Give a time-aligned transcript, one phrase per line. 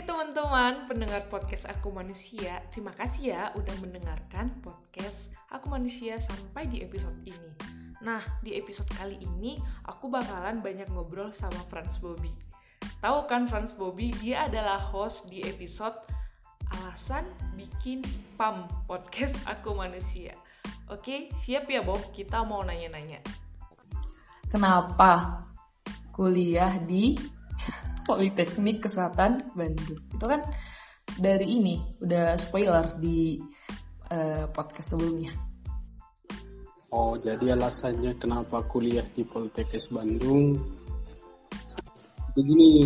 [0.00, 0.88] Hai teman-teman.
[0.88, 2.64] Pendengar podcast Aku Manusia.
[2.72, 7.52] Terima kasih ya udah mendengarkan podcast Aku Manusia sampai di episode ini.
[8.00, 12.32] Nah di episode kali ini aku bakalan banyak ngobrol sama Franz Bobby.
[13.04, 14.08] Tahu kan Franz Bobby?
[14.24, 16.00] Dia adalah host di episode
[16.80, 18.00] Alasan Bikin
[18.40, 20.32] PAM podcast Aku Manusia.
[20.88, 22.00] Oke siap ya Bob?
[22.16, 23.20] Kita mau nanya-nanya.
[24.48, 25.44] Kenapa
[26.08, 27.20] kuliah di
[28.10, 30.02] Politeknik Kesehatan Bandung.
[30.10, 30.42] Itu kan
[31.14, 33.38] dari ini udah spoiler di
[34.10, 35.30] uh, podcast sebelumnya.
[36.90, 40.58] Oh, jadi alasannya kenapa kuliah di Politeknik Bandung?
[42.34, 42.82] Begini,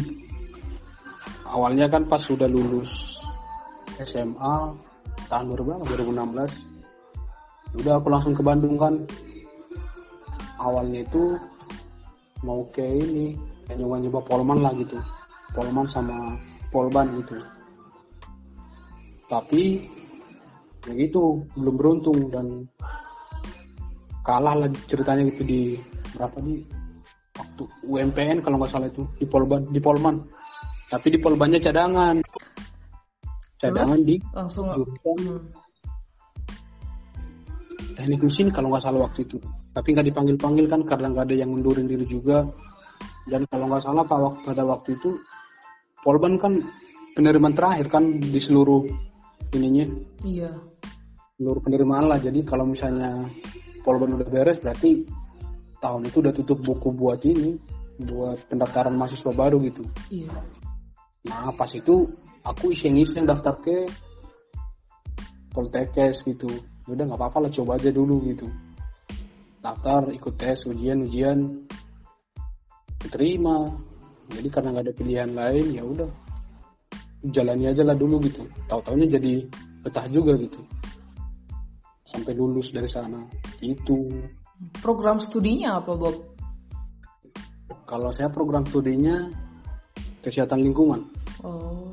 [1.48, 3.16] awalnya kan pas sudah lulus
[3.96, 4.56] SMA
[5.32, 5.88] tahun berapa?
[5.88, 7.80] 2016.
[7.80, 9.08] Udah aku langsung ke Bandung kan.
[10.60, 11.40] Awalnya itu
[12.44, 15.00] mau ke ini nyoba-nyoba polman lah gitu.
[15.56, 16.36] Polman sama
[16.68, 17.40] polban gitu.
[19.24, 19.80] Tapi
[20.84, 22.68] ya gitu belum beruntung dan
[24.20, 25.60] kalah lah ceritanya gitu di
[26.12, 26.60] berapa nih?
[27.34, 30.20] Waktu UMPN kalau nggak salah itu di polban di polman.
[30.92, 32.20] Tapi di polbannya cadangan.
[33.58, 35.40] Cadangan di langsung hmm.
[37.96, 39.40] teknik mesin kalau nggak salah waktu itu.
[39.72, 42.44] Tapi nggak dipanggil panggil kan karena nggak ada yang mundurin diri juga
[43.24, 44.04] dan kalau nggak salah
[44.44, 45.16] pada waktu itu
[46.04, 46.60] Polban kan
[47.16, 48.84] penerimaan terakhir kan di seluruh
[49.56, 49.88] ininya.
[50.20, 50.52] Iya.
[51.40, 52.20] Seluruh penerimaan lah.
[52.20, 53.24] Jadi kalau misalnya
[53.80, 55.00] Polban udah beres berarti
[55.80, 57.56] tahun itu udah tutup buku buat ini
[58.04, 59.80] buat pendaftaran mahasiswa baru gitu.
[60.12, 60.28] Iya.
[61.32, 62.04] Nah pas itu
[62.44, 63.88] aku iseng-iseng daftar ke
[65.54, 66.50] Poltekes gitu.
[66.84, 68.44] Udah nggak apa-apa lah coba aja dulu gitu.
[69.64, 71.64] Daftar ikut tes ujian ujian
[73.04, 73.68] diterima
[74.32, 76.10] jadi karena nggak ada pilihan lain ya udah.
[77.24, 78.44] Jalani aja lah dulu gitu.
[78.68, 79.44] Tahu taunya jadi
[79.84, 80.60] betah juga gitu.
[82.04, 83.24] Sampai lulus dari sana.
[83.60, 84.08] Itu
[84.80, 86.16] program studinya apa Bob?
[87.84, 89.28] Kalau saya program studinya
[90.24, 91.04] kesehatan lingkungan.
[91.44, 91.92] Oh.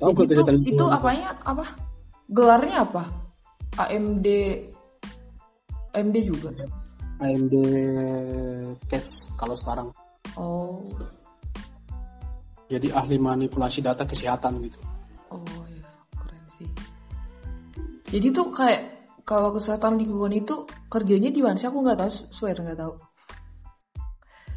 [0.00, 0.76] Tahu itu, kesehatan lingkungan?
[0.76, 1.28] itu apanya?
[1.44, 1.64] Apa?
[2.28, 3.04] Gelarnya apa?
[3.78, 4.26] AMD
[5.96, 6.50] AMD juga?
[7.18, 7.54] AMD
[8.88, 9.88] Kes kalau sekarang
[10.36, 10.84] oh.
[12.68, 14.76] Jadi ahli manipulasi data kesehatan gitu.
[15.32, 16.68] Oh ya keren sih.
[18.12, 18.80] Jadi tuh kayak
[19.24, 21.68] kalau kesehatan lingkungan itu kerjanya di mana sih?
[21.68, 22.92] Aku nggak tahu swear nggak tahu.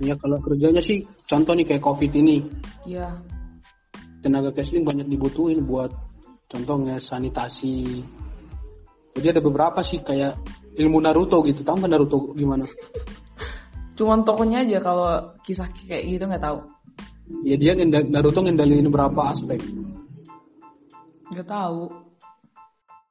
[0.01, 2.43] Iya kalau kerjanya sih contoh nih kayak covid ini.
[2.83, 3.15] Iya.
[4.19, 5.93] Tenaga casing banyak dibutuhin buat
[6.51, 8.03] contohnya sanitasi.
[9.15, 10.35] Jadi ada beberapa sih kayak
[10.75, 11.63] ilmu Naruto gitu.
[11.63, 12.67] Tahu nggak Naruto gimana
[14.01, 15.13] cuman tokonya aja kalau
[15.45, 16.57] kisah kayak gitu nggak tahu.
[17.45, 19.61] Ya dia Naruto ngendalin berapa aspek?
[21.29, 21.85] Nggak tahu.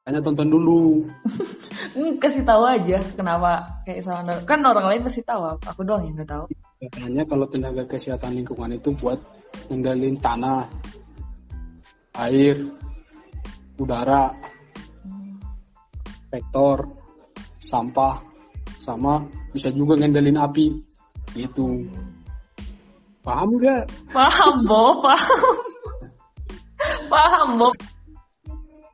[0.03, 1.07] Hanya tonton dulu.
[2.21, 6.19] Kasih tahu aja kenapa kayak sama Naruto kan orang lain pasti tahu aku doang yang
[6.19, 6.45] nggak tahu.
[6.83, 9.19] Katanya kalau tenaga kesehatan lingkungan itu buat
[9.71, 10.67] ngendalin tanah
[12.19, 12.59] air
[13.79, 14.35] udara
[16.27, 16.83] vektor
[17.63, 18.30] sampah
[18.81, 19.21] sama
[19.53, 20.73] bisa juga ngendalin api
[21.37, 21.85] gitu
[23.21, 23.85] Paham gak?
[24.09, 25.05] Paham, Bob.
[25.05, 25.57] Paham.
[27.05, 27.75] Paham, Bob.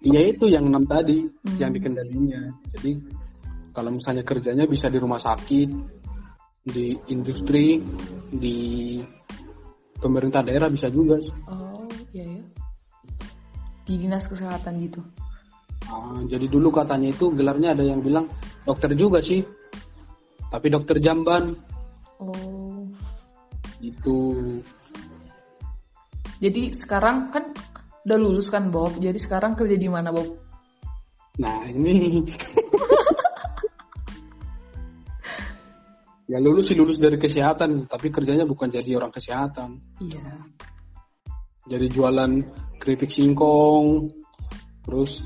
[0.04, 1.56] Iya itu yang enam tadi, hmm.
[1.56, 2.42] yang dikendalinya.
[2.76, 2.92] Jadi
[3.72, 5.70] kalau misalnya kerjanya bisa di rumah sakit,
[6.68, 7.80] di industri,
[8.28, 9.00] di
[9.96, 11.16] pemerintah daerah bisa juga.
[11.48, 12.44] Oh, iya ya.
[13.88, 15.00] Di dinas kesehatan gitu.
[15.88, 18.28] Nah, jadi dulu katanya itu gelarnya ada yang bilang
[18.68, 19.40] dokter juga sih.
[20.48, 21.52] Tapi dokter jamban.
[22.18, 22.88] Oh.
[23.78, 24.42] Itu
[26.38, 27.50] jadi sekarang kan
[28.06, 28.94] udah lulus kan Bob?
[29.02, 30.38] Jadi sekarang kerja di mana Bob?
[31.42, 32.22] Nah ini.
[36.28, 37.88] Ya lulus sih lulus dari kesehatan.
[37.88, 39.80] Tapi kerjanya bukan jadi orang kesehatan.
[40.04, 40.44] Iya.
[41.72, 42.44] Jadi jualan
[42.84, 44.12] keripik singkong.
[44.84, 45.24] Terus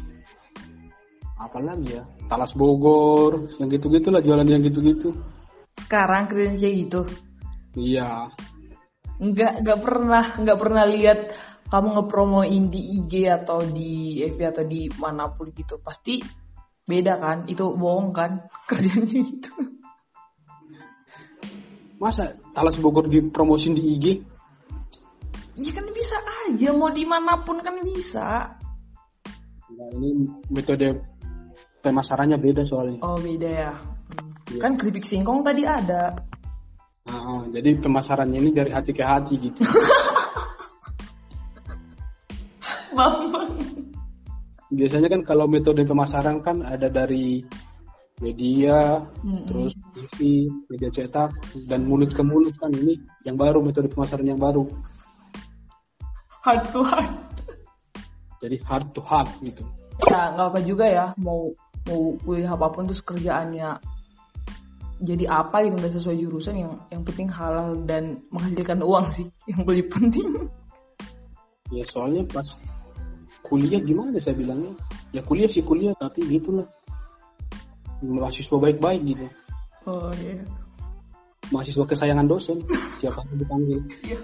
[1.42, 5.12] apa lagi ya talas Bogor yang gitu gitulah jualan yang gitu-gitu
[5.76, 7.02] sekarang kerjanya kayak gitu
[7.76, 8.28] Iya.
[9.22, 11.20] Enggak, enggak pernah, enggak pernah lihat
[11.72, 15.80] kamu ngepromoin di IG atau di FB atau di mana pun gitu.
[15.80, 16.20] Pasti
[16.84, 17.48] beda kan?
[17.48, 19.54] Itu bohong kan kerjanya gitu.
[22.02, 24.06] Masa Talas Bogor dipromosin di IG?
[25.62, 26.18] Iya kan bisa
[26.50, 28.58] aja, mau di mana pun kan bisa.
[29.72, 30.98] Nah, ini metode
[31.82, 33.02] pemasarannya beda soalnya.
[33.02, 33.74] Oh beda ya.
[33.74, 34.62] Hmm.
[34.62, 36.14] Kan keripik singkong tadi ada.
[37.10, 39.62] Nah, jadi pemasarannya ini dari hati ke hati gitu.
[42.92, 43.56] Bambang.
[44.72, 47.44] biasanya kan kalau metode pemasaran kan ada dari
[48.24, 49.48] media, Mm-mm.
[49.50, 51.32] terus TV, media cetak,
[51.68, 52.96] dan mulut ke mulut kan ini
[53.28, 54.64] yang baru metode pemasaran yang baru.
[56.46, 57.12] Heart to heart.
[58.40, 59.64] Jadi heart to heart gitu.
[60.08, 61.52] Ya nggak apa juga ya mau
[61.90, 63.82] mau kuliah apa pun terus kerjaannya
[65.02, 69.66] jadi apa gitu nggak sesuai jurusan yang yang penting halal dan menghasilkan uang sih yang
[69.66, 70.28] lebih penting.
[71.74, 72.46] Ya soalnya pas
[73.42, 74.78] kuliah gimana saya bilangnya?
[75.10, 76.70] Ya kuliah sih kuliah tapi gitulah.
[78.02, 79.26] Mahasiswa baik-baik gitu.
[79.90, 80.46] Oh iya.
[81.50, 82.62] Mahasiswa kesayangan dosen.
[83.02, 83.80] Siapa yang dipanggil?
[84.06, 84.18] Ya,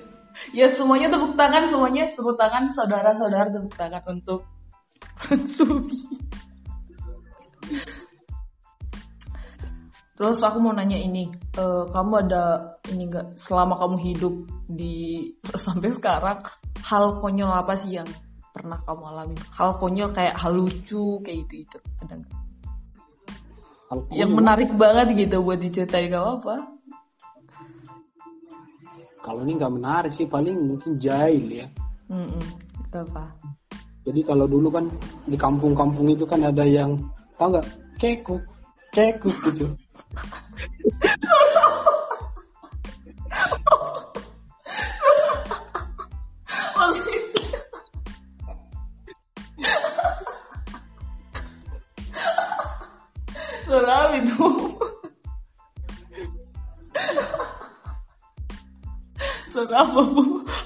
[0.54, 4.46] ya semuanya tepuk tangan, semuanya tepuk tangan, saudara-saudara tepuk tangan untuk
[5.58, 5.98] Sugi.
[10.18, 14.34] Terus aku mau nanya ini, eh, kamu ada ini enggak selama kamu hidup
[14.66, 15.30] di
[15.66, 16.42] sampai sekarang
[16.82, 18.10] hal konyol apa sih yang
[18.50, 19.38] pernah kamu alami?
[19.54, 22.34] Hal konyol kayak hal lucu kayak itu itu ada nggak?
[24.12, 26.56] Yang menarik banget gitu buat diceritain gak apa?
[29.24, 31.68] Kalau ini nggak menarik sih paling mungkin jahil ya.
[32.12, 32.42] Hmm,
[32.92, 33.32] apa?
[34.08, 34.88] Jadi kalau dulu kan
[35.28, 36.96] di kampung-kampung itu kan ada yang
[37.38, 37.68] tau nggak
[38.02, 38.42] kekuk,
[38.94, 39.78] kekuk gitu.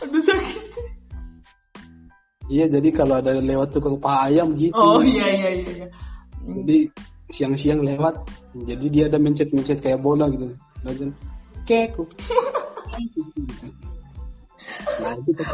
[0.01, 0.63] Aduh sakit.
[2.51, 4.75] Iya jadi kalau ada lewat tukang pak ayam gitu.
[4.75, 5.87] Oh iya iya iya.
[6.41, 6.77] Jadi
[7.31, 8.15] siang-siang lewat,
[8.67, 10.51] jadi dia ada mencet-mencet kayak bola gitu.
[10.83, 11.13] Dan
[11.65, 12.09] kekuk.
[15.01, 15.45] Nah itu tuh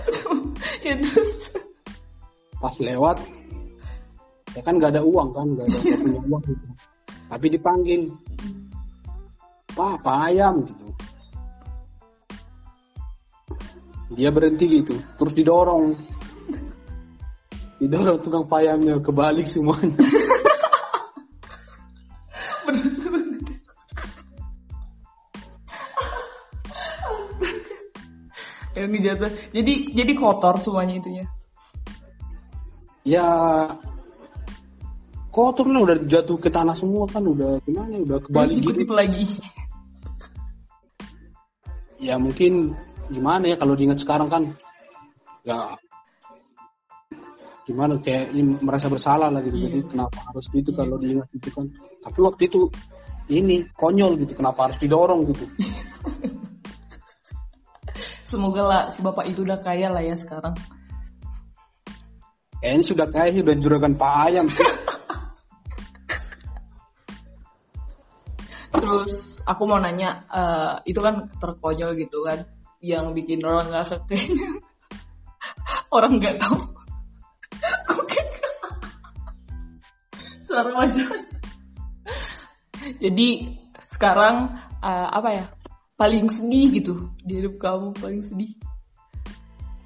[0.84, 0.96] Ya
[2.58, 3.22] pas lewat,
[4.58, 6.68] ya kan nggak ada uang kan, nggak ada punya uang gitu.
[7.30, 8.02] Tapi dipanggil,
[9.78, 10.86] pak pak ayam gitu.
[14.18, 15.94] Dia berhenti gitu, terus didorong.
[17.78, 19.94] Didorong tukang payamnya kebalik semuanya.
[28.88, 29.30] Yang dijatuh.
[29.52, 31.26] Jadi jadi kotor semuanya itunya.
[33.08, 33.24] ya
[35.32, 39.24] kotor lah udah jatuh ke tanah semua kan udah gimana udah kebalik gitu lagi.
[42.04, 42.76] ya mungkin
[43.08, 44.44] gimana ya kalau diingat sekarang kan
[45.48, 45.56] ya
[47.64, 51.68] gimana kayak ini merasa bersalah lah gitu jadi kenapa harus gitu kalau diingat itu kan
[52.04, 52.62] tapi waktu itu
[53.28, 55.46] ini konyol gitu kenapa harus didorong gitu
[58.28, 60.52] Semoga lah si bapak itu udah kaya lah ya sekarang.
[62.60, 64.52] kayaknya sudah kaya sih udah juragan pak ayam.
[68.76, 72.44] Terus aku mau nanya, eh, itu kan terkonyol gitu kan,
[72.84, 74.60] yang bikin orang nggak kayaknya
[75.96, 76.60] orang nggak tahu.
[80.52, 81.08] Suara macam.
[83.00, 83.56] Jadi
[83.88, 84.52] sekarang
[84.84, 85.48] eh, apa ya?
[85.98, 88.54] Paling sedih gitu di hidup kamu paling sedih.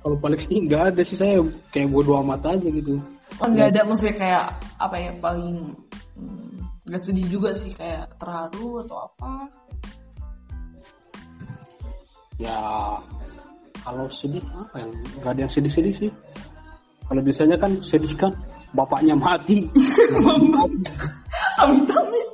[0.02, 2.98] kalau paling sih nggak ada sih saya kayak bodo amat aja gitu
[3.38, 4.46] Oh nggak ada maksudnya kayak
[4.82, 5.78] apa ya paling
[6.18, 6.58] hmm,
[6.90, 9.32] nggak sedih juga sih kayak terharu atau apa?
[12.42, 12.58] ya
[13.86, 16.12] kalau sedih apa yang nggak ada yang sedih-sedih sih
[17.06, 18.34] kalau biasanya kan sedih kan
[18.74, 19.70] bapaknya mati
[21.62, 22.31] Amit amit.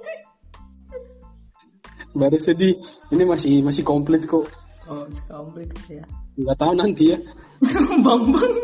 [2.16, 2.80] Baru sedih
[3.12, 4.48] ini masih masih komplit kok
[4.88, 6.04] Oh komplit ya.
[6.40, 7.20] nggak tahu nanti ya
[8.06, 8.56] bang bang.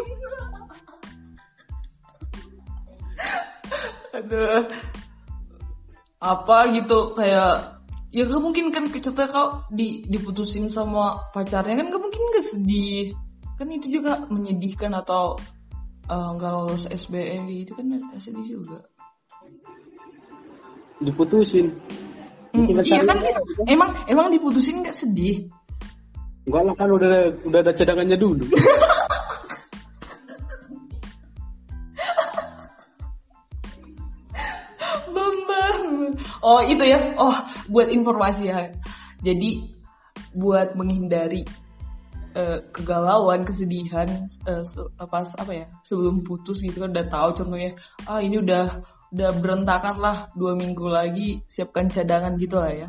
[4.13, 4.61] Aduh.
[6.21, 7.81] Apa gitu kayak
[8.13, 13.17] ya gak mungkin kan kecepet kau di diputusin sama pacarnya kan gak mungkin gak sedih
[13.57, 15.33] kan itu juga menyedihkan atau
[16.05, 17.89] eh, nggak lolos SBM gitu kan
[18.21, 18.85] sedih juga
[21.01, 21.73] diputusin
[22.53, 25.49] Iya kan uang, emang emang diputusin gak sedih
[26.45, 28.45] enggak lah kan udah udah ada cadangannya dulu
[35.13, 36.17] Bambang.
[36.41, 37.15] Oh itu ya.
[37.21, 37.33] Oh
[37.69, 38.73] buat informasi ya.
[39.23, 39.71] Jadi
[40.33, 41.45] buat menghindari
[42.33, 47.77] eh, kegalauan, kesedihan eh, se- pas apa ya sebelum putus gitu kan udah tahu contohnya
[48.09, 48.81] ah ini udah
[49.13, 52.87] udah berantakan lah dua minggu lagi siapkan cadangan gitu lah ya.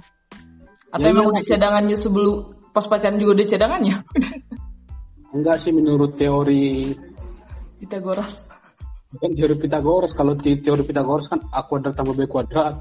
[0.88, 1.32] Atau Ya, emang iya.
[1.32, 2.34] udah cadangannya sebelum
[2.70, 3.96] pas pacaran juga udah cadangannya?
[5.30, 6.94] enggak sih menurut teori
[7.76, 8.32] Pitagoras.
[9.14, 12.78] kan teori Pitagoras kalau te- teori Pitagoras kan a kuadrat tambah b kuadrat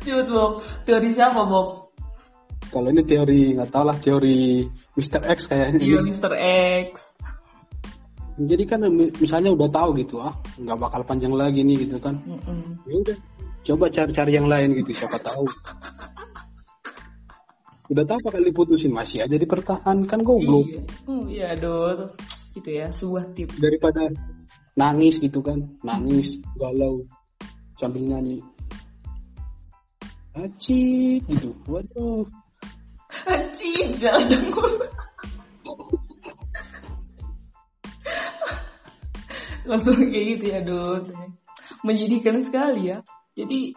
[0.00, 0.52] Coba Bob,
[0.84, 1.92] teori siapa Bob?
[2.68, 5.20] kalau ini teori nggak tahu lah teori Mr.
[5.26, 6.32] X kayaknya Iya Mr.
[6.88, 7.17] X.
[8.38, 12.14] jadi kan mi- misalnya udah tahu gitu ah nggak bakal panjang lagi nih gitu kan.
[12.22, 12.78] Mm-mm.
[12.86, 13.16] ya udah
[13.66, 15.44] coba cari-cari yang lain gitu siapa tahu.
[17.88, 18.92] Udah tahu bakal diputusin?
[18.92, 20.68] Masih aja dipertahankan goblok.
[20.68, 22.12] Iya, Hmm, iya aduh.
[22.52, 23.58] Itu ya, sebuah tips.
[23.58, 24.12] daripada
[24.76, 27.02] nangis gitu kan nangis galau
[27.80, 28.38] sambil nyanyi.
[30.36, 31.50] Acik gitu.
[31.66, 32.28] Waduh.
[33.26, 34.30] Anjing, jangan
[39.68, 41.12] Langsung kayak gitu ya, Dut.
[41.84, 43.04] Menyedihkan sekali ya.
[43.36, 43.76] Jadi,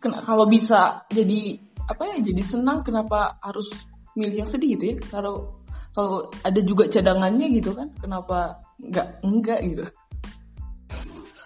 [0.00, 3.68] kena- kalau bisa jadi apa ya, jadi senang kenapa harus
[4.16, 4.96] milih yang sedih gitu ya?
[5.12, 5.60] Kalau
[5.92, 9.84] kalau ada juga cadangannya gitu kan, kenapa nggak enggak gitu?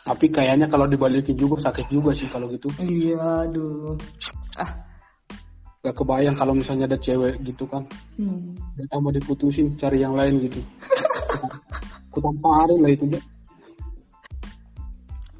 [0.06, 3.98] tapi kayaknya kalau dibalikin juga sakit juga sih kalau gitu Iya, aduh.
[4.54, 4.70] Ah,
[5.86, 7.86] gak kebayang kalau misalnya ada cewek gitu kan
[8.18, 8.58] hmm.
[8.74, 10.58] dan mau diputusin cari yang lain gitu
[12.10, 13.22] aku tamparin lah itu dia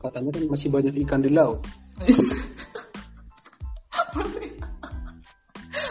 [0.06, 1.58] katanya kan masih banyak ikan di laut
[4.16, 4.46] masih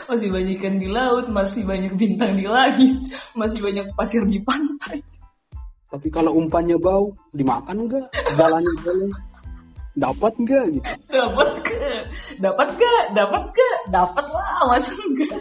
[0.06, 5.02] masih banyak ikan di laut, masih banyak bintang di langit, masih banyak pasir di pantai.
[5.90, 8.06] tapi kalau umpannya bau dimakan enggak
[8.38, 9.10] jalannya jalan
[9.96, 12.02] dapat enggak gitu Dapat gak?
[12.44, 13.04] Dapat gak?
[13.16, 13.78] Dapat gak?
[13.96, 15.40] Dapat lah, masa enggak?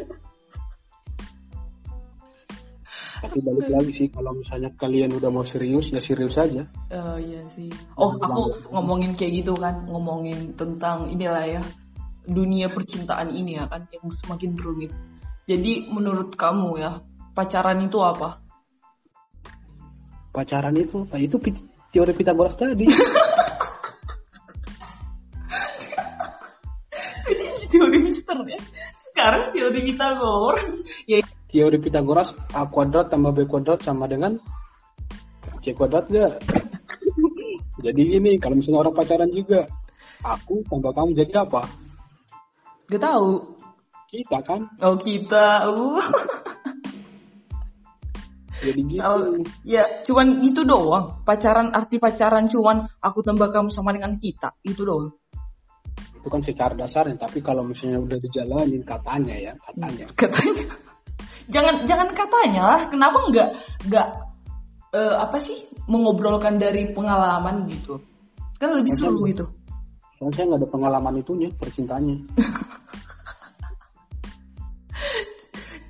[3.24, 7.40] Tapi balik lagi sih kalau misalnya kalian udah mau serius ya serius aja Oh iya
[7.48, 7.72] sih.
[7.96, 11.62] Oh, aku ngomongin kayak gitu kan, ngomongin tentang inilah ya
[12.28, 14.92] dunia percintaan ini ya kan yang semakin rumit.
[15.48, 17.00] Jadi menurut kamu ya
[17.32, 18.44] pacaran itu apa?
[20.34, 21.38] pacaran itu nah itu
[21.94, 22.90] teori Pitagoras tadi
[27.24, 28.60] Ini teori Mister ya.
[28.92, 30.74] Sekarang teori Pythagoras.
[31.08, 31.22] Ya
[31.54, 34.34] teori Pitagoras a kuadrat tambah b kuadrat sama dengan
[35.62, 36.42] c kuadrat enggak
[37.86, 39.70] jadi ini kalau misalnya orang pacaran juga
[40.26, 41.62] aku tambah kamu jadi apa
[42.90, 43.30] gak tahu.
[44.12, 45.98] kita kan Oh kita, uh.
[48.64, 49.20] jadi gitu Kalau
[49.66, 51.20] ya cuman itu doang.
[51.26, 54.54] Pacaran arti pacaran cuman aku tambah kamu sama dengan kita.
[54.64, 55.12] Itu doang.
[56.24, 60.72] itu kan secara dasarnya tapi kalau misalnya udah dijalanin katanya ya katanya Katanya.
[61.50, 62.80] Jangan jangan katanya lah.
[62.88, 63.48] Kenapa nggak
[63.90, 64.08] nggak
[64.94, 65.56] eh, apa sih
[65.88, 68.00] mengobrolkan dari pengalaman gitu?
[68.60, 69.46] Kan lebih seru gitu.
[70.14, 72.16] soalnya saya nggak ada pengalaman itunya percintaannya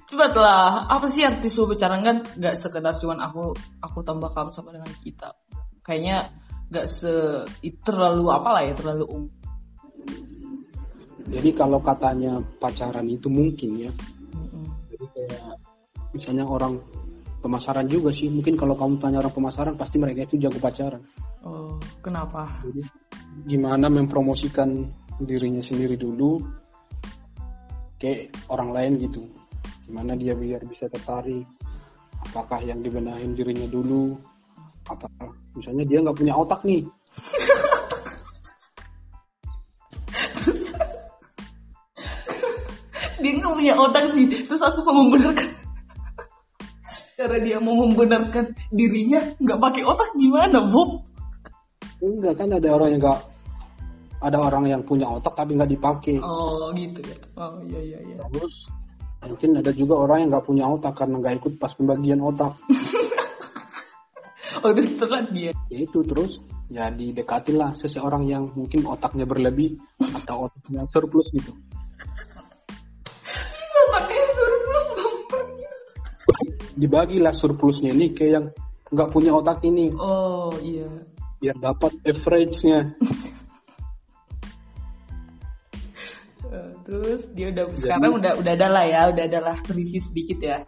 [0.08, 4.50] Coba lah, apa sih arti sebuah pacaran kan nggak sekedar cuman aku aku tambah kamu
[4.54, 5.34] sama dengan kita.
[5.84, 6.25] Kayaknya
[6.73, 7.44] nggak se
[7.84, 9.25] terlalu apa lah ya terlalu um.
[11.28, 13.92] jadi kalau katanya pacaran itu mungkin ya
[15.28, 15.59] kayak
[16.14, 16.78] misalnya orang
[17.45, 18.33] pemasaran juga sih.
[18.33, 21.02] Mungkin kalau kamu tanya orang pemasaran pasti mereka itu jago pacaran.
[21.45, 22.49] Oh, kenapa?
[22.64, 22.83] jadi
[23.45, 24.88] gimana mempromosikan
[25.21, 26.40] dirinya sendiri dulu
[28.00, 29.23] ke orang lain gitu.
[29.85, 31.45] Gimana dia biar bisa tertarik?
[32.25, 34.16] Apakah yang dibenahin dirinya dulu?
[34.88, 36.85] Apakah misalnya dia nggak punya otak nih
[43.44, 44.24] nggak punya otak sih.
[44.48, 45.48] Terus aku mau membenarkan.
[47.14, 51.04] Cara dia mau membenarkan dirinya nggak pakai otak gimana Bob?
[52.02, 53.20] Enggak kan ada orang yang nggak
[54.24, 56.16] ada orang yang punya otak tapi nggak dipakai.
[56.24, 57.16] Oh gitu ya.
[57.38, 58.16] Oh iya iya iya.
[58.32, 58.54] Terus
[59.24, 62.56] mungkin ada juga orang yang nggak punya otak karena nggak ikut pas pembagian otak.
[64.64, 65.52] Oh itu telat dia.
[65.68, 66.40] Ya itu terus
[66.72, 69.76] ya didekatin lah seseorang yang mungkin otaknya berlebih
[70.24, 71.52] atau otaknya surplus gitu
[76.75, 78.50] dibagilah surplusnya ini ke yang
[78.90, 79.90] nggak punya otak ini.
[79.95, 80.90] Oh iya.
[81.40, 82.81] Biar dapat average-nya.
[86.54, 90.38] Eh, terus dia udah sekarang udah udah ada lah ya udah ada lah terisi sedikit
[90.38, 90.62] ya.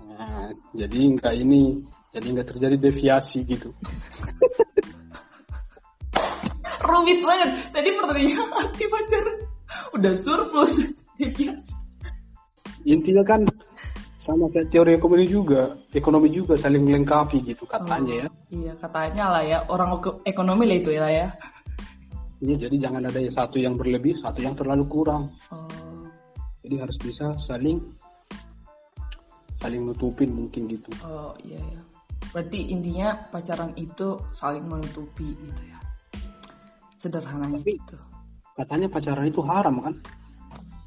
[0.00, 3.76] Nah, jadi nggak ini jadi nggak terjadi deviasi gitu.
[6.88, 7.50] Rumit banget.
[7.68, 9.38] Tadi pertanyaan arti pacaran
[9.94, 10.72] udah surplus
[11.18, 11.74] dia biasa
[12.86, 13.44] intinya kan
[14.30, 19.42] sama kayak teori ekonomi juga ekonomi juga saling melengkapi gitu katanya ya iya katanya lah
[19.42, 21.28] ya orang eko- ekonomi lah itu ya lah ya
[22.40, 25.68] Iya, jadi jangan ada satu yang berlebih satu yang terlalu kurang oh
[26.64, 27.76] jadi harus bisa saling
[29.60, 31.80] saling nutupin mungkin gitu Oh iya ya.
[32.30, 35.76] Berarti intinya pacaran itu saling menutupi gitu ya.
[36.94, 37.96] Sederhananya Tapi- gitu.
[38.54, 39.94] katanya pacaran itu haram kan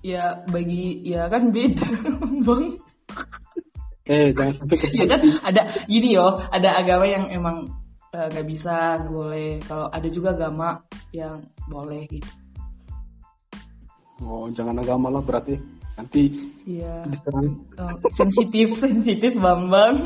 [0.01, 1.85] Ya bagi ya kan beda
[2.47, 2.65] bang.
[4.03, 7.69] Eh jangan sampai ke Ya kan ada gini yo, ada agama yang emang
[8.11, 9.49] eh, nggak bisa nggak boleh.
[9.63, 10.79] Kalau ada juga agama
[11.15, 12.29] yang boleh gitu.
[14.23, 15.59] oh jangan agama lah berarti
[15.99, 17.07] nanti Iya.
[17.11, 19.99] Eh, sensitif sensitif bambang.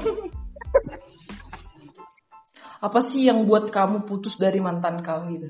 [2.77, 5.50] Apa sih yang buat kamu putus dari mantan kamu gitu?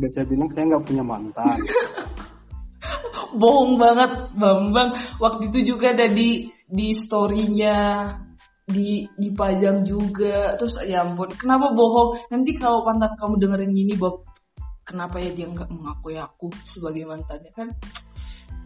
[0.00, 1.58] biasa bilang saya nggak punya mantan
[3.36, 4.96] bohong banget Bambang.
[5.18, 8.08] Waktu itu juga ada di di storynya
[8.64, 10.56] di dipajang juga.
[10.56, 12.28] Terus ya ampun kenapa bohong?
[12.32, 14.24] Nanti kalau mantan kamu dengerin gini Bob
[14.82, 17.50] kenapa ya dia nggak mengakui aku sebagai mantannya?
[17.54, 17.68] Kan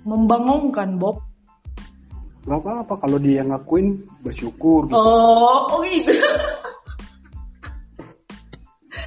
[0.07, 1.23] membangongkan Bob.
[2.47, 4.95] Nggak apa-apa kalau dia ngakuin bersyukur gitu.
[4.95, 6.15] oh oh gitu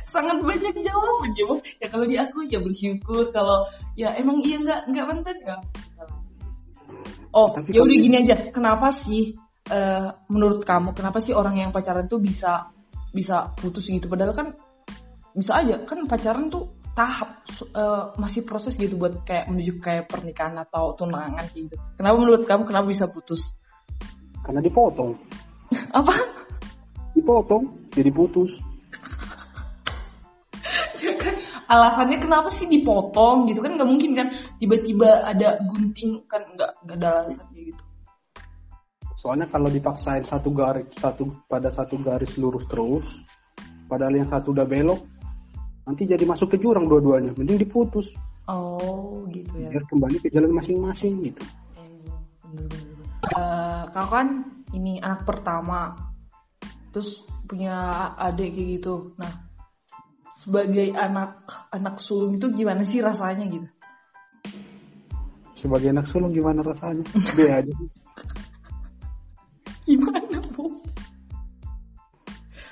[0.09, 3.29] sangat banyak jawaban ya Bob ya kalau diakui ya bersyukur.
[3.29, 5.57] Kalau ya emang iya nggak nggak mantan ya.
[7.29, 8.35] Oh Tapi ya udah gini aja.
[8.49, 9.37] Kenapa sih
[9.69, 12.73] eh, menurut kamu kenapa sih orang yang pacaran tuh bisa
[13.13, 14.09] bisa putus gitu?
[14.09, 14.47] Padahal kan
[15.37, 15.85] bisa aja.
[15.85, 21.45] Kan pacaran tuh tahap eh, masih proses gitu buat kayak menuju kayak pernikahan atau tunangan
[21.53, 21.77] gitu.
[21.93, 23.53] Kenapa menurut kamu kenapa bisa putus?
[24.41, 25.13] Karena dipotong.
[25.99, 26.13] Apa?
[27.13, 28.68] Dipotong jadi putus
[31.73, 33.59] alasannya kenapa sih dipotong gitu?
[33.61, 34.27] Kan nggak mungkin kan
[34.57, 37.83] tiba-tiba ada gunting kan nggak nggak ada alasannya gitu.
[39.19, 43.05] Soalnya kalau dipaksain satu garis satu pada satu garis lurus terus
[43.91, 45.01] padahal yang satu udah belok
[45.83, 48.13] nanti jadi masuk ke jurang dua-duanya mending diputus.
[48.47, 49.69] Oh gitu ya.
[49.75, 51.43] Biar kembali ke jalan masing-masing gitu.
[53.29, 55.93] Eh, kau kan ini anak pertama
[56.95, 59.11] terus punya adik kayak gitu.
[59.19, 59.48] Nah
[60.49, 63.69] sebagai anak anak sulung itu gimana sih rasanya gitu?
[65.53, 67.05] Sebagai anak sulung gimana rasanya?
[67.37, 67.69] Be aja
[69.85, 70.73] gimana bu?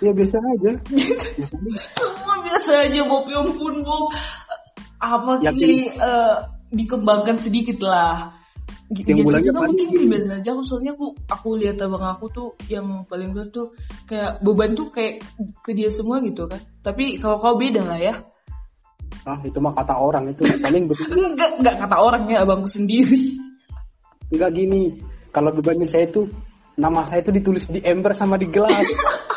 [0.02, 0.72] Ya biasa aja.
[1.94, 4.10] Semua biasa aja Bob ya ampun Bob
[4.98, 6.36] apa Ya, sih eh,
[6.74, 8.34] dikembangkan sedikit lah
[8.88, 10.08] Yang juga paling mungkin gini.
[10.08, 13.76] biasa aja aku soalnya aku aku lihat abang aku tuh yang paling berat tuh
[14.08, 15.28] kayak beban tuh kayak
[15.60, 16.64] ke dia semua gitu kan.
[16.88, 18.16] Tapi kalau kau beda lah ya.
[19.28, 23.36] Ah itu mah kata orang itu paling begitu enggak enggak kata orang ya abangku sendiri.
[24.32, 24.96] Enggak gini
[25.36, 26.24] kalau bebannya saya itu
[26.80, 28.88] nama saya itu ditulis di ember sama di gelas.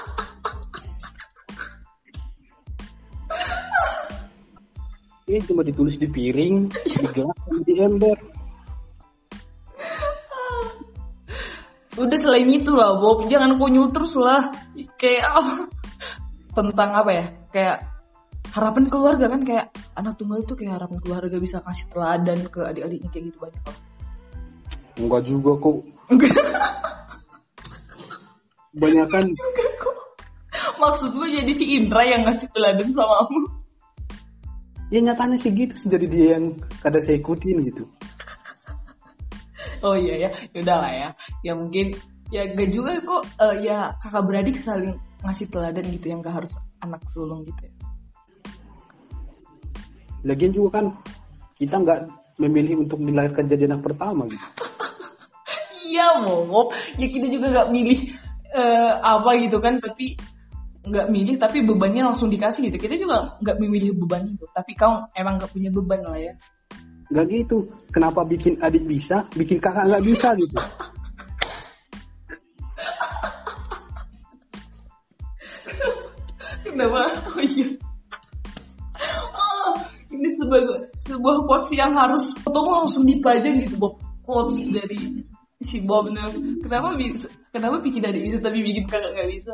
[5.30, 8.18] Ini cuma ditulis di piring di gelas sama di ember
[12.10, 13.30] udah selain itu lah Bob.
[13.30, 14.50] Jangan konyol terus lah.
[14.98, 15.54] Kayak apa?
[16.50, 17.24] Tentang apa ya?
[17.54, 17.76] Kayak
[18.50, 23.08] harapan keluarga kan kayak anak tunggal itu kayak harapan keluarga bisa kasih teladan ke adik-adiknya
[23.14, 23.78] kayak gitu banyak loh
[25.00, 25.76] enggak juga kok.
[28.70, 29.24] Banyak kan
[30.80, 33.40] maksud gue jadi si Indra yang ngasih teladan sama kamu
[34.90, 37.84] ya nyatanya sih gitu sih dari dia yang kadang saya ikutin gitu
[39.86, 41.08] oh iya ya yaudah lah ya
[41.44, 41.94] ya mungkin
[42.30, 44.94] ya gak juga kok eh, ya kakak beradik saling
[45.26, 47.74] ngasih teladan gitu yang gak harus anak sulung gitu ya
[50.20, 50.86] lagian juga kan
[51.56, 52.00] kita nggak
[52.40, 54.48] memilih untuk dilahirkan jadi anak pertama gitu
[55.90, 56.70] Iya, Bob.
[56.94, 57.98] Ya kita juga nggak milih
[58.54, 60.14] eh, apa gitu kan, tapi
[60.86, 62.78] nggak milih, tapi bebannya langsung dikasih gitu.
[62.78, 66.32] Kita juga nggak memilih beban itu, tapi kau emang nggak punya beban lah ya.
[67.10, 70.56] Nggak gitu kenapa bikin adik bisa bikin kakak nggak bisa gitu
[76.60, 77.02] Kenapa?
[77.34, 77.66] Oh iya.
[79.34, 79.74] Ah,
[80.12, 83.98] ini sebagai sebuah quotes yang harus potong langsung dipajang gitu, Bob.
[84.22, 85.24] Quotes dari
[85.66, 86.30] si Bob nih.
[86.62, 87.26] Kenapa bisa?
[87.50, 89.52] Kenapa bikin adik bisa tapi bikin kakak nggak bisa?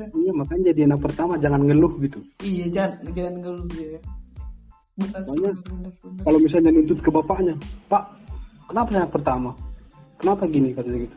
[0.00, 4.00] iya makanya jadi anak pertama jangan ngeluh gitu Iya, jangan jangan ngeluh ya.
[5.00, 5.54] Benar.
[6.22, 7.54] kalau misalnya nuntut ke bapaknya
[7.88, 8.04] pak
[8.68, 9.50] kenapa anak pertama
[10.20, 11.16] kenapa gini katanya gitu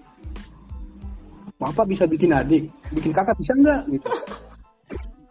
[1.60, 2.63] bapak bisa bikin adik
[2.96, 4.08] bikin kakak bisa nggak gitu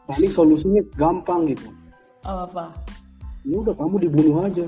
[0.05, 1.69] paling solusinya gampang gitu
[2.29, 2.65] Apa apa?
[3.43, 4.65] ya udah kamu dibunuh aja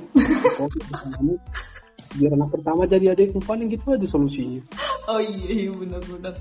[0.99, 1.35] kamu
[2.19, 4.63] biar anak pertama jadi adikmu paling gitu aja solusinya
[5.05, 6.35] Oh iya, iya benar-benar.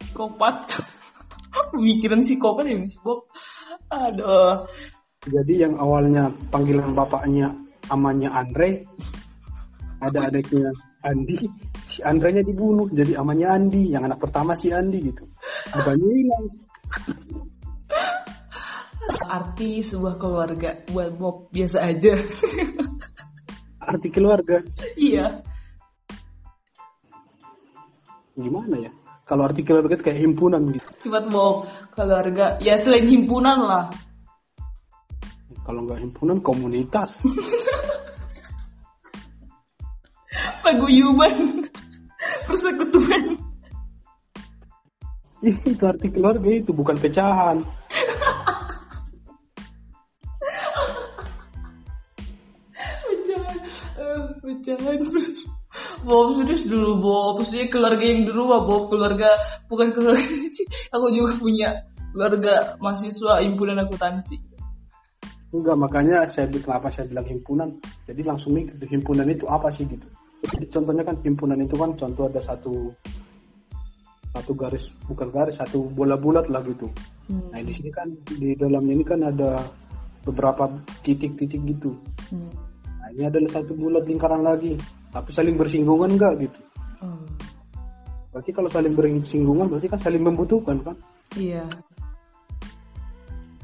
[0.00, 0.76] Psikopat.
[1.72, 3.24] Pemikiran psikopat ya si Bob.
[3.88, 4.68] Aduh.
[5.22, 7.54] Jadi yang awalnya panggilan bapaknya
[7.86, 8.82] amannya Andre
[10.02, 11.46] ada adiknya Andi.
[11.86, 13.94] Si Andranya dibunuh jadi amannya Andi.
[13.94, 15.26] Yang anak pertama si Andi gitu.
[15.70, 16.44] Bebannya hilang.
[19.30, 20.82] Arti sebuah keluarga.
[20.90, 22.18] Buat Bob biasa aja.
[23.94, 24.62] arti keluarga.
[24.98, 25.42] Iya.
[28.32, 28.90] gimana ya?
[29.22, 30.86] Kalau arti keluarga itu kayak himpunan gitu.
[31.06, 32.58] Cuma Bob keluarga.
[32.58, 33.86] Ya selain himpunan lah.
[35.62, 37.22] Kalau nggak himpunan komunitas
[40.62, 41.66] Paguyuban.
[42.46, 43.22] Persekutuan.
[45.42, 47.66] itu arti keluarga itu bukan pecahan
[53.02, 53.58] Pecahan.
[53.98, 54.96] Eh, pecahan.
[56.06, 57.42] Bob serius dulu Bob.
[57.42, 59.34] Maksudnya keluarga yang dulu mah Bob keluarga
[59.66, 60.66] bukan keluarga sih.
[60.94, 61.74] Aku juga punya
[62.14, 64.51] keluarga mahasiswa himpunan akuntansi.
[65.52, 67.68] Enggak makanya saya kenapa saya bilang himpunan
[68.08, 70.08] jadi langsung mikir himpunan itu apa sih gitu
[70.42, 72.90] Jadi, contohnya kan himpunan itu kan contoh ada satu
[74.32, 76.88] satu garis bukan garis satu bola bulat lah gitu
[77.30, 77.54] Hmm.
[77.54, 79.62] nah di sini kan di dalamnya ini kan ada
[80.26, 80.66] beberapa
[81.06, 81.94] titik-titik gitu
[82.34, 82.50] Hmm.
[82.98, 84.74] nah ini adalah satu bulat lingkaran lagi
[85.14, 86.60] tapi saling bersinggungan enggak gitu
[86.98, 87.22] Hmm.
[88.34, 90.96] berarti kalau saling bersinggungan berarti kan saling membutuhkan kan
[91.38, 91.62] Iya.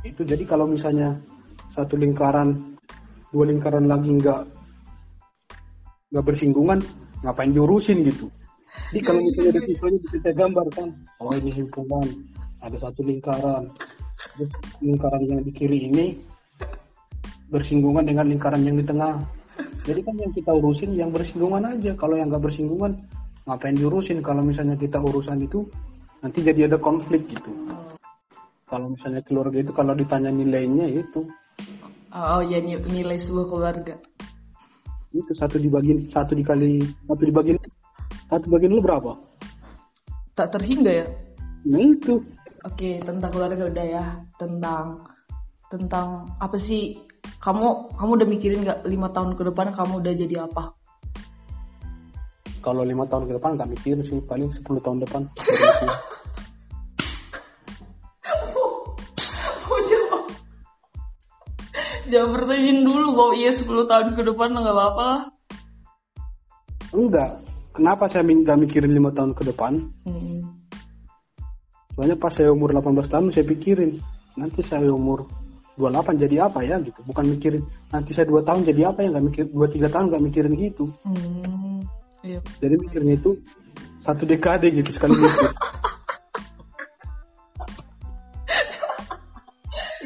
[0.06, 1.18] itu jadi kalau misalnya
[1.78, 2.58] satu lingkaran
[3.30, 4.40] dua lingkaran lagi nggak
[6.10, 6.82] nggak bersinggungan
[7.22, 8.26] ngapain diurusin gitu?
[8.90, 10.88] Jadi kalau misalnya ada siswanya bisa saya gambar kan
[11.22, 12.06] oh ini himpunan
[12.58, 13.70] ada satu lingkaran.
[14.18, 14.50] Terus
[14.82, 16.06] lingkaran yang di kiri ini
[17.48, 19.22] bersinggungan dengan lingkaran yang di tengah.
[19.86, 21.94] Jadi kan yang kita urusin yang bersinggungan aja.
[21.94, 22.98] Kalau yang nggak bersinggungan
[23.46, 24.18] ngapain diurusin?
[24.20, 25.64] Kalau misalnya kita urusan itu
[26.18, 27.50] nanti jadi ada konflik gitu.
[28.68, 31.24] Kalau misalnya keluarga itu kalau ditanya nilainya itu
[32.08, 33.94] Oh ya ni- nilai sebuah keluarga.
[35.08, 37.56] itu satu dibagi satu dikali satu dibagi
[38.28, 39.16] satu bagian lu berapa
[40.36, 41.06] Tak terhingga ya.
[41.64, 42.20] nah itu
[42.68, 44.04] Oke tentang keluarga udah ya.
[44.36, 45.00] Tentang
[45.72, 46.92] tentang apa sih
[47.40, 50.76] kamu kamu udah mikirin nggak lima tahun ke depan kamu udah jadi apa?
[52.58, 55.22] kalau lima tahun ke depan nggak mikir sih paling 10 tahun depan
[62.08, 65.22] Jangan bertanya dulu bahwa iya 10 tahun ke depan nggak apa-apa lah.
[66.88, 67.30] enggak
[67.76, 69.76] kenapa saya nggak mikirin lima tahun ke depan
[70.08, 70.40] Hmm.
[71.92, 74.00] soalnya pas saya umur 18 tahun saya pikirin
[74.34, 75.28] nanti saya umur
[75.76, 77.60] 28 jadi apa ya gitu bukan mikirin
[77.92, 80.88] nanti saya dua tahun jadi apa ya nggak mikir dua tiga tahun nggak mikirin gitu
[81.04, 81.84] Hmm.
[82.24, 82.40] Iya.
[82.56, 83.30] jadi mikirnya itu
[84.02, 85.48] satu dekade gitu sekali mikir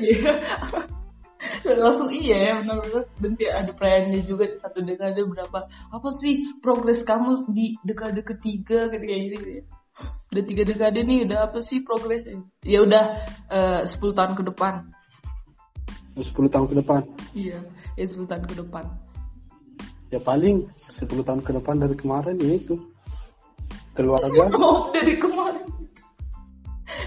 [0.02, 0.34] Iya.
[1.84, 6.58] Langsung iya ya benar-benar dan kayak ada perayaannya juga di satu dekade berapa apa sih
[6.58, 8.90] progres kamu di dekade ketiga?
[8.90, 9.62] Ketika gitu ya.
[10.32, 12.82] Udah tiga dekade nih udah apa sih progresnya ya?
[12.82, 13.04] Udah
[13.52, 14.74] eh, 10 tahun ke depan.
[16.18, 17.00] 10 tahun ke depan.
[17.36, 17.58] Iya
[17.94, 18.84] ya 10 tahun ke depan.
[20.12, 22.76] Ya paling 10 tahun ke depan dari kemarin ya itu.
[23.92, 24.48] Keluarga.
[24.56, 25.66] Oh dari kemarin.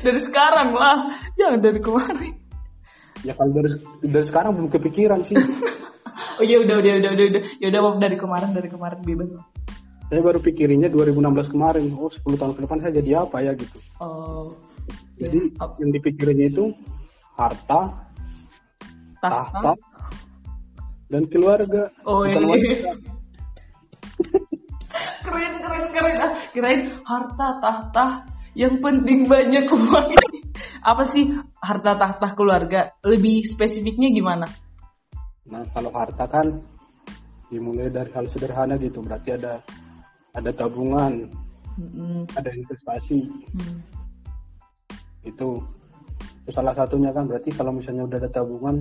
[0.05, 1.09] Dari sekarang lah.
[1.33, 2.44] Jangan dari kemarin
[3.25, 3.69] ya kalau dari
[4.05, 5.35] dari sekarang belum kepikiran sih.
[6.35, 7.41] Oh iya udah udah udah udah udah.
[7.63, 9.39] Ya udah dari kemarin dari kemarin bebas.
[10.11, 11.95] Saya baru pikirinnya 2016 kemarin.
[11.95, 13.79] Oh 10 tahun ke depan saya jadi apa ya gitu.
[14.03, 14.51] Oh
[15.15, 15.65] jadi Iya.
[15.79, 16.75] yang dipikirinnya itu
[17.39, 18.03] harta
[19.23, 19.47] tahta.
[19.63, 19.71] tahta
[21.07, 21.87] dan keluarga.
[22.03, 22.35] Oh, iya.
[22.35, 22.91] wanita.
[25.25, 26.15] keren keren keren.
[26.19, 28.05] Ah kirain harta tahta
[28.55, 30.07] yang penting banyak uang
[30.85, 32.93] apa sih harta tahta keluarga?
[33.01, 34.45] Lebih spesifiknya gimana?
[35.49, 36.61] Nah kalau harta kan
[37.49, 39.01] dimulai dari hal sederhana gitu.
[39.01, 39.57] Berarti ada
[40.37, 41.25] ada tabungan
[41.81, 42.29] Mm-mm.
[42.37, 43.19] ada investasi.
[43.57, 43.81] Hmm.
[45.25, 45.57] itu
[46.45, 47.25] itu salah satunya kan.
[47.25, 48.77] Berarti kalau misalnya udah ada tabungan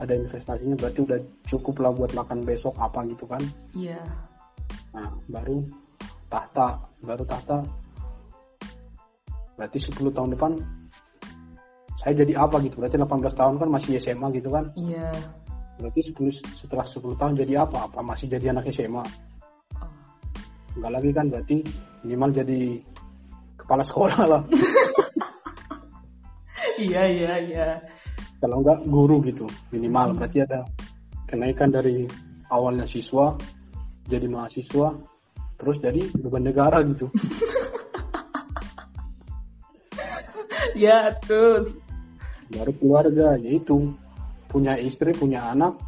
[0.00, 3.44] ada investasinya berarti udah cukup lah buat makan besok apa gitu kan.
[3.76, 4.00] Iya.
[4.96, 5.60] Nah baru
[6.32, 6.80] tahta.
[7.04, 7.60] Baru tahta
[9.52, 10.52] berarti 10 tahun depan
[12.02, 12.82] saya jadi apa gitu.
[12.82, 14.74] Berarti 18 tahun kan masih SMA gitu kan?
[14.74, 15.14] Iya.
[15.78, 17.86] Berarti 10, setelah 10 tahun jadi apa?
[17.86, 19.06] Apa masih jadi anak SMA
[19.78, 19.88] Oh.
[20.78, 21.56] enggak lagi kan berarti
[22.04, 22.60] minimal jadi
[23.54, 24.42] kepala sekolah lah.
[26.82, 27.68] Iya iya iya.
[28.42, 30.18] Kalau enggak guru gitu minimal.
[30.18, 30.66] Berarti ada
[31.30, 32.10] kenaikan dari
[32.50, 33.38] awalnya siswa
[34.10, 34.98] jadi mahasiswa
[35.62, 37.06] terus jadi beban negara gitu.
[40.72, 41.68] Ya terus
[42.52, 43.40] baru keluarga.
[43.40, 43.96] Yaitu
[44.46, 45.80] punya istri punya anak.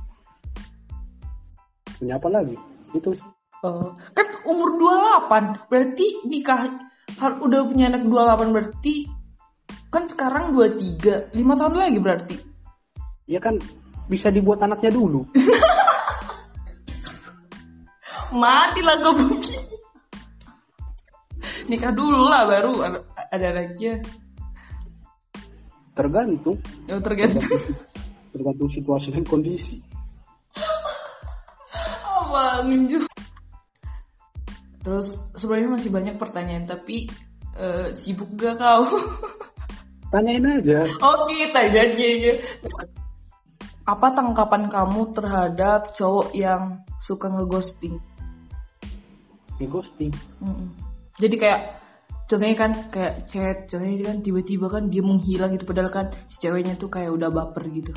[2.01, 2.57] Punya apa lagi?
[2.97, 3.13] Itu.
[3.13, 3.29] Sih.
[3.65, 6.69] Oh, kan umur 28 berarti nikah
[7.17, 9.09] har- udah punya anak 28 berarti
[9.89, 12.37] kan sekarang 23 5 tahun lagi berarti.
[13.25, 13.57] Ya kan
[14.05, 15.25] bisa dibuat anaknya dulu.
[18.35, 19.15] mati lah gue
[21.71, 22.99] nikah dulu lah baru ada,
[23.31, 24.03] ada anaknya
[25.95, 26.59] Tergantung,
[26.91, 27.47] ya tergantung
[28.35, 29.79] tergantung situasi dan kondisi.
[32.35, 33.07] apa nginjur
[34.83, 37.07] terus sebenarnya masih banyak pertanyaan tapi
[37.55, 38.83] eh, sibuk gak kau
[40.13, 40.83] Tanyain aja.
[40.99, 42.33] oke tanya aja
[43.87, 48.03] apa tanggapan kamu terhadap cowok yang suka ngeghosting
[49.55, 50.11] Di ghosting.
[50.43, 50.75] Mm-mm.
[51.15, 51.84] Jadi kayak
[52.35, 56.75] contohnya kan kayak chat, contohnya kan tiba-tiba kan dia menghilang gitu padahal kan si ceweknya
[56.75, 57.95] tuh kayak udah baper gitu.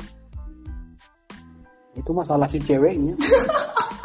[1.98, 3.18] Itu masalah si ceweknya.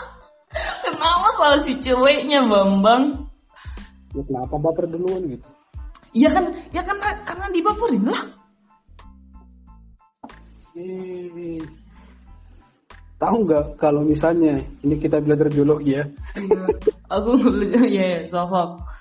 [0.89, 3.29] Kenapa salah si ceweknya Bambang?
[4.13, 5.45] Ya kenapa baper duluan gitu?
[6.13, 8.23] Iya kan, ya kan karena dibaperin lah.
[10.77, 11.61] Eh,
[13.17, 16.05] tahu nggak kalau misalnya ini kita belajar biologi ya.
[16.37, 16.61] Iya.
[17.09, 18.92] Aku nggak ya, ya, sosok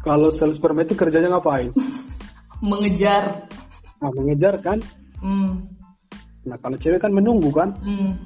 [0.00, 1.70] Kalau sel sperma itu kerjanya ngapain?
[2.70, 3.44] mengejar.
[4.00, 4.78] Nah, mengejar kan?
[5.20, 5.68] Hmm,
[6.40, 7.76] Nah, kalau cewek kan menunggu kan?
[7.84, 8.16] hmm.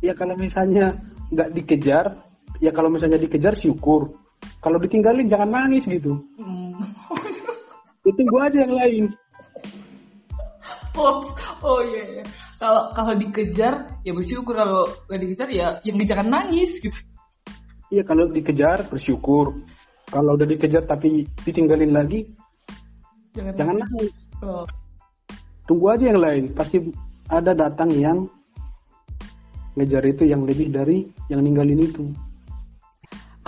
[0.00, 0.96] Ya kalau misalnya
[1.28, 2.16] nggak dikejar,
[2.62, 4.14] ya kalau misalnya dikejar syukur.
[4.62, 6.16] Kalau ditinggalin jangan nangis gitu.
[6.40, 6.78] hmm.
[8.08, 9.04] Itu gua aja yang lain.
[10.96, 11.28] Pops.
[11.60, 12.24] Oh iya, iya.
[12.56, 16.98] Kalau kalau dikejar ya bersyukur kalau nggak dikejar ya yang ngejar nangis gitu.
[17.92, 19.60] Iya kalau dikejar bersyukur.
[20.08, 22.24] Kalau udah dikejar tapi ditinggalin lagi,
[23.36, 24.12] Jangan, jangan nangis.
[24.40, 24.64] Oh.
[25.68, 26.44] Tunggu aja yang lain.
[26.56, 26.80] Pasti
[27.28, 28.24] ada datang yang
[29.76, 32.08] ngejar itu yang lebih dari yang ninggalin itu.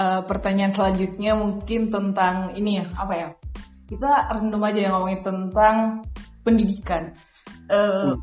[0.00, 3.28] Eh, pertanyaan selanjutnya mungkin tentang ini ya apa ya
[3.84, 5.76] kita random aja yang ngomongin tentang
[6.40, 7.12] pendidikan
[7.68, 8.16] Eh, Hmm.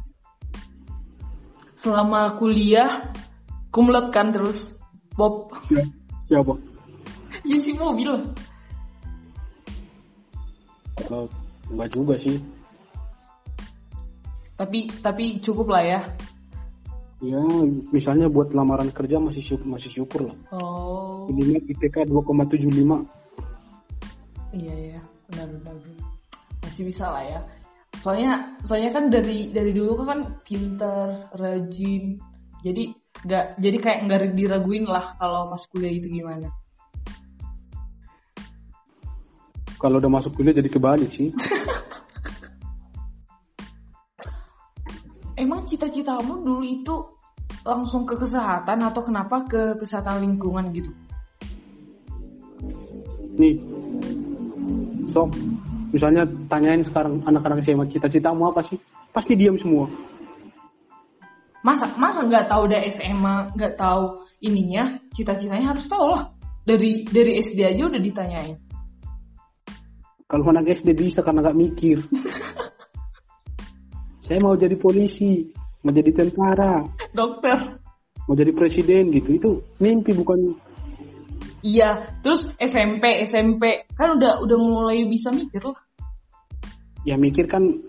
[1.86, 3.14] selama kuliah
[3.70, 4.74] kumlot kan terus
[5.14, 5.86] Bob Ya.
[7.48, 8.12] Isi mobil
[10.98, 11.26] Kalau
[11.72, 12.38] enggak juga sih.
[14.58, 16.02] tapi tapi cukup lah ya
[17.18, 17.42] Ya,
[17.90, 20.38] misalnya buat lamaran kerja masih syukur, masih syukur lah.
[20.54, 23.06] oh Minimal IPK 2,75.
[24.54, 26.06] iya ya benar benar benar.
[26.64, 27.40] masih bisa lah ya
[28.00, 32.16] soalnya soalnya kan dari dari dulu kan pinter rajin
[32.64, 32.84] jadi
[33.28, 36.48] nggak jadi kayak nggak diraguin lah kalau pas kuliah itu gimana
[39.78, 41.30] Kalau udah masuk kuliah jadi kebalik sih.
[45.38, 46.96] emang cita-citamu dulu itu
[47.62, 50.90] langsung ke kesehatan atau kenapa ke kesehatan lingkungan gitu
[53.38, 53.54] Nih,
[55.06, 55.30] sok,
[55.94, 58.82] misalnya tanyain sekarang anak-anak SMA cita-citamu apa sih?
[59.14, 59.86] Pasti diam semua.
[61.62, 66.34] masa masa nggak tahu udah SMA nggak tahu ininya cita-citanya harus tahu lah
[66.66, 68.58] dari dari SD aja udah ditanyain
[70.28, 71.98] Kalau anak SD bisa karena nggak mikir.
[74.28, 75.48] Saya mau jadi polisi,
[75.88, 76.84] mau jadi tentara,
[77.16, 77.80] dokter
[78.28, 79.40] mau jadi presiden gitu.
[79.40, 80.52] Itu mimpi bukan
[81.64, 85.74] iya terus SMP SMP kan udah udah mulai bisa mikir lah
[87.02, 87.82] ya mikir kan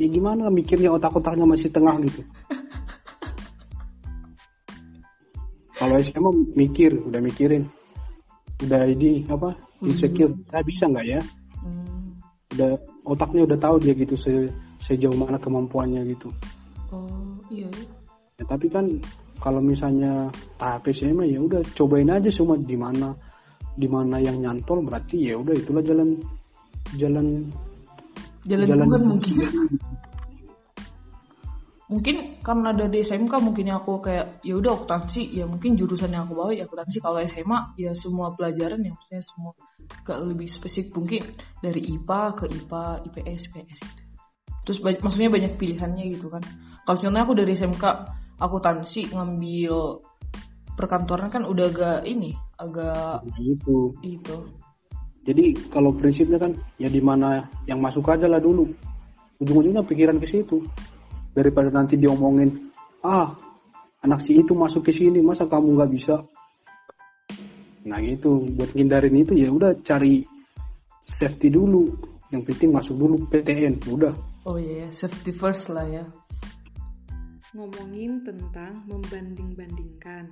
[0.00, 2.20] ya gimana mikirnya otak-otaknya masih tengah gitu.
[5.80, 7.64] Kalau SMA mikir, udah mikirin,
[8.68, 11.20] udah ini apa insecure, saya bisa nggak ya?
[11.60, 12.16] Hmm.
[12.56, 12.72] Udah
[13.06, 16.32] otaknya udah tahu dia gitu se- sejauh mana kemampuannya gitu.
[16.90, 17.86] oh iya iya.
[18.40, 18.88] Ya, tapi kan
[19.40, 23.12] kalau misalnya tahap SMA ya udah cobain aja semua di mana
[23.76, 26.16] di mana yang nyantol berarti ya udah itulah jalan
[26.98, 27.46] jalan
[28.48, 29.34] jalan, Jalan- mungkin
[31.90, 36.38] mungkin karena dari SMK mungkin aku kayak ya udah akuntansi ya mungkin jurusan yang aku
[36.38, 39.52] bawa ya akuntansi kalau SMA ya semua pelajaran ya maksudnya semua
[40.06, 41.22] gak lebih spesifik mungkin
[41.58, 44.02] dari IPA ke IPA IPS IPS gitu
[44.62, 46.42] terus banyak, maksudnya banyak pilihannya gitu kan
[46.86, 47.84] kalau contohnya aku dari SMK
[48.38, 49.74] akuntansi ngambil
[50.78, 53.92] perkantoran kan udah agak ini agak gitu.
[54.00, 54.38] itu
[55.20, 58.64] Jadi kalau prinsipnya kan ya di mana yang masuk aja lah dulu.
[59.36, 60.64] Ujung-ujungnya pikiran ke situ.
[61.30, 62.70] Daripada nanti diomongin,
[63.06, 63.32] ah
[64.02, 66.16] anak si itu masuk ke sini, masa kamu nggak bisa?
[67.86, 70.26] Nah gitu, buat ngindarin itu ya udah cari
[71.00, 71.86] safety dulu.
[72.30, 74.14] Yang penting masuk dulu PTN, udah.
[74.46, 76.04] oh iya ya, safety first lah ya
[77.50, 80.30] Ngomongin tentang membanding-bandingkan.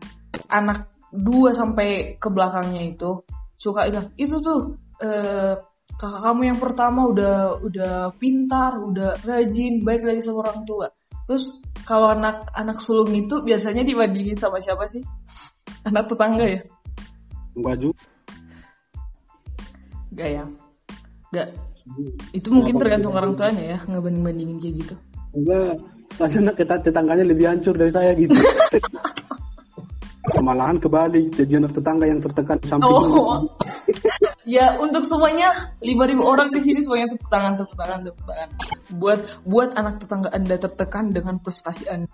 [0.49, 3.27] anak dua sampai ke belakangnya itu
[3.59, 5.59] suka bilang itu tuh eh,
[5.99, 10.87] kakak kamu yang pertama udah udah pintar, udah rajin, baik lagi sama orang tua.
[11.27, 15.03] Terus kalau anak anak sulung itu biasanya dibandingin sama siapa sih?
[15.83, 16.61] Anak tetangga ya?
[17.59, 17.99] Enggak juga.
[20.15, 20.45] Gak ya?
[21.35, 21.49] Gak.
[22.31, 24.95] Itu mungkin Kenapa tergantung orang tuanya ya, nggak banding bandingin kayak gitu.
[25.35, 25.75] Enggak.
[26.19, 28.39] Tet- tetangganya lebih hancur dari saya gitu.
[30.37, 32.93] Malahan kebalik, jadi anak tetangga yang tertekan samping.
[32.93, 33.49] Oh.
[34.49, 38.49] ya untuk semuanya 5000 orang di sini semuanya tepuk tangan tepuk tangan tepuk tangan.
[38.97, 42.13] Buat buat anak tetangga Anda tertekan dengan prestasi Anda.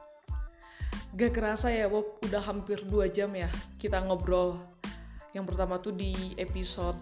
[1.15, 4.59] Gak kerasa ya Bob, udah hampir 2 jam ya kita ngobrol.
[5.35, 6.99] Yang pertama tuh di episode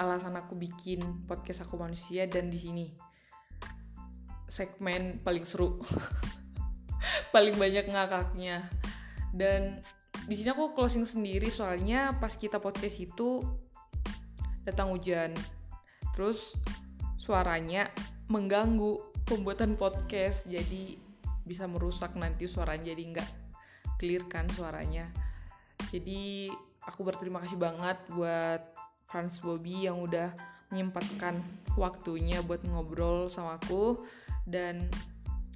[0.00, 2.86] alasan aku bikin podcast aku manusia dan di sini
[4.48, 5.78] segmen paling seru,
[7.34, 8.66] paling banyak ngakaknya.
[9.30, 9.78] Dan
[10.26, 13.40] di sini aku closing sendiri soalnya pas kita podcast itu
[14.64, 15.32] datang hujan.
[16.12, 16.56] Terus
[17.16, 17.88] suaranya
[18.28, 20.98] mengganggu pembuatan podcast jadi
[21.46, 23.30] bisa merusak nanti suaranya jadi nggak
[24.00, 25.10] clear kan suaranya.
[25.90, 26.48] Jadi
[26.84, 28.62] aku berterima kasih banget buat
[29.10, 30.32] Franz Bobby yang udah
[30.70, 31.42] menyempatkan
[31.74, 34.06] waktunya buat ngobrol sama aku
[34.46, 34.86] dan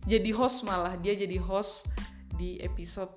[0.04, 1.86] jadi host malah dia jadi host
[2.34, 3.14] di episode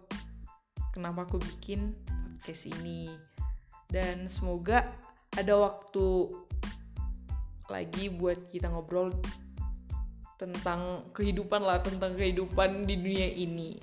[0.98, 1.94] kenapa aku bikin
[2.34, 3.14] podcast ini.
[3.86, 4.90] Dan semoga
[5.38, 6.34] ada waktu
[7.70, 9.14] lagi buat kita ngobrol
[10.42, 13.78] tentang kehidupan lah tentang kehidupan di dunia ini.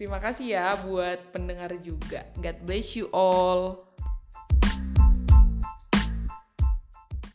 [0.00, 2.24] Terima kasih ya buat pendengar juga.
[2.40, 3.91] God bless you all